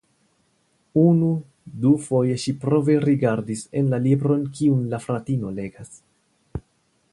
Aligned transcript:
Unu, 1.01 1.27
du 1.83 1.91
foje 2.05 2.39
ŝi 2.45 2.55
prove 2.63 2.97
rigardis 3.05 3.63
en 3.81 3.93
la 3.93 4.01
libron 4.09 4.49
kiun 4.57 4.83
la 4.95 5.03
fratino 5.07 5.55
legas. 5.63 5.97